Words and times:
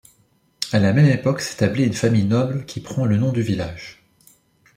À 0.71 0.79
la 0.79 0.93
même 0.93 1.05
époque 1.09 1.41
s'établit 1.41 1.83
une 1.85 1.93
famille 1.93 2.25
noble 2.25 2.65
qui 2.65 2.79
prend 2.81 3.05
le 3.05 3.17
nom 3.17 3.31
du 3.31 3.43
village. 3.43 4.01